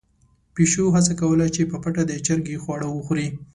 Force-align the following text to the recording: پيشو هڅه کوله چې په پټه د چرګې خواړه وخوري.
پيشو 0.55 0.93
هڅه 0.95 1.13
کوله 1.21 1.45
چې 1.55 1.61
په 1.71 1.77
پټه 1.83 2.03
د 2.07 2.11
چرګې 2.25 2.61
خواړه 2.63 2.87
وخوري. 2.91 3.27